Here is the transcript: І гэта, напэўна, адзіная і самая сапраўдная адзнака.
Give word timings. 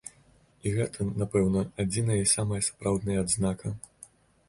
І 0.69 0.71
гэта, 0.77 1.07
напэўна, 1.23 1.61
адзіная 1.85 2.19
і 2.25 2.31
самая 2.35 2.61
сапраўдная 2.71 3.19
адзнака. 3.27 3.79